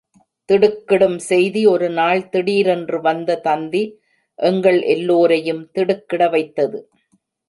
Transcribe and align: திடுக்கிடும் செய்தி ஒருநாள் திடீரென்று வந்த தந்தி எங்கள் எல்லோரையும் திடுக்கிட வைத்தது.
திடுக்கிடும் 0.49 1.17
செய்தி 1.21 1.61
ஒருநாள் 1.65 2.29
திடீரென்று 2.29 2.97
வந்த 3.01 3.35
தந்தி 3.43 3.83
எங்கள் 4.39 4.79
எல்லோரையும் 4.95 5.69
திடுக்கிட 5.71 6.29
வைத்தது. 6.29 6.79